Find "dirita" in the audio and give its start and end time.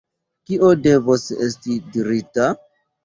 1.93-2.49